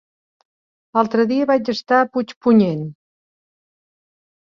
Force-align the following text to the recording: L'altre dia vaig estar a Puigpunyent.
L'altre 0.99 1.27
dia 1.33 1.47
vaig 1.53 1.71
estar 1.75 2.01
a 2.01 2.09
Puigpunyent. 2.17 2.85